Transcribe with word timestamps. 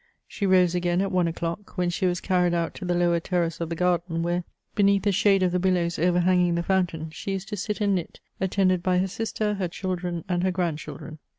She 0.27 0.47
rose 0.47 0.73
again 0.73 0.99
at 1.01 1.11
one 1.11 1.27
o'clock, 1.27 1.77
when 1.77 1.91
she 1.91 2.07
was 2.07 2.19
carried 2.19 2.55
out 2.55 2.73
to 2.73 2.85
the 2.85 2.95
lower 2.95 3.19
terrace 3.19 3.61
of 3.61 3.69
the 3.69 3.75
garden, 3.75 4.23
where, 4.23 4.43
beneath 4.73 5.03
the 5.03 5.11
shade 5.11 5.43
of 5.43 5.51
the 5.51 5.59
willows 5.59 5.99
overhanging 5.99 6.55
the 6.55 6.63
fountain, 6.63 7.11
she 7.11 7.33
used 7.33 7.49
to 7.49 7.55
sit 7.55 7.81
and 7.81 7.95
knit^ 7.95 8.15
attended 8.39 8.81
by 8.81 8.97
her 8.97 9.05
idster, 9.05 9.57
her 9.57 9.67
children, 9.67 10.23
and 10.27 10.41
her 10.41 10.49
grandchildren. 10.49 11.19